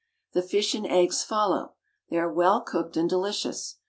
[0.33, 1.75] The fish and eggs follow;
[2.09, 3.77] they are well cooked and delicious.